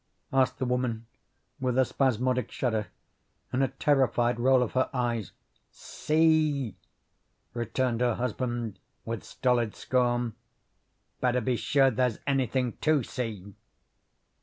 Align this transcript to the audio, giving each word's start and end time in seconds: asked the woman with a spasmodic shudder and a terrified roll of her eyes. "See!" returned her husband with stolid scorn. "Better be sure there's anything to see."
asked 0.33 0.57
the 0.57 0.65
woman 0.65 1.05
with 1.59 1.77
a 1.77 1.85
spasmodic 1.85 2.49
shudder 2.51 2.87
and 3.53 3.61
a 3.63 3.67
terrified 3.67 4.39
roll 4.39 4.63
of 4.63 4.71
her 4.71 4.89
eyes. 4.95 5.31
"See!" 5.69 6.75
returned 7.53 8.01
her 8.01 8.15
husband 8.15 8.79
with 9.05 9.23
stolid 9.23 9.75
scorn. 9.75 10.33
"Better 11.19 11.39
be 11.39 11.55
sure 11.55 11.91
there's 11.91 12.17
anything 12.25 12.77
to 12.77 13.03
see." 13.03 13.53